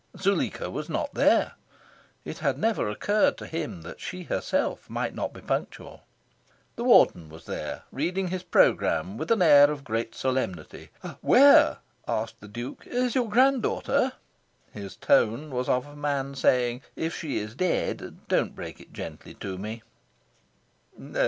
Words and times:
Zuleika 0.17 0.71
was 0.71 0.89
not 0.89 1.13
there! 1.13 1.51
It 2.25 2.39
had 2.39 2.57
never 2.57 2.89
occurred 2.89 3.37
to 3.37 3.45
him 3.45 3.83
that 3.83 4.01
she 4.01 4.23
herself 4.23 4.89
might 4.89 5.13
not 5.13 5.31
be 5.31 5.41
punctual. 5.41 6.01
The 6.75 6.83
Warden 6.83 7.29
was 7.29 7.45
there, 7.45 7.83
reading 7.91 8.29
his 8.29 8.41
programme 8.41 9.15
with 9.19 9.29
an 9.29 9.43
air 9.43 9.69
of 9.69 9.83
great 9.83 10.15
solemnity. 10.15 10.89
"Where," 11.21 11.77
asked 12.07 12.39
the 12.41 12.47
Duke, 12.47 12.87
"is 12.87 13.13
your 13.13 13.29
grand 13.29 13.61
daughter?" 13.61 14.13
His 14.71 14.95
tone 14.95 15.51
was 15.51 15.67
as 15.69 15.75
of 15.75 15.85
a 15.85 15.95
man 15.95 16.33
saying 16.33 16.81
"If 16.95 17.15
she 17.15 17.37
is 17.37 17.53
dead, 17.53 18.27
don't 18.27 18.55
break 18.55 18.79
it 18.79 18.93
gently 18.93 19.35
to 19.35 19.55
me." 19.59 19.83